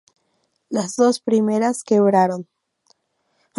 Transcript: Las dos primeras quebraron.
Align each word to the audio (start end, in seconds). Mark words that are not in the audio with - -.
Las 0.69 0.95
dos 0.95 1.19
primeras 1.19 1.83
quebraron. 1.83 2.47